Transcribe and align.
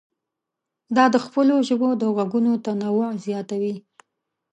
دا 0.95 1.05
د 1.13 1.15
خپلو 1.25 1.55
ژبو 1.67 1.89
د 2.01 2.03
غږونو 2.15 2.51
تنوع 2.65 3.09
زیاتوي. 3.25 3.75